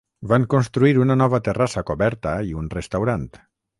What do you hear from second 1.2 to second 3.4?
nova terrassa coberta i un restaurant.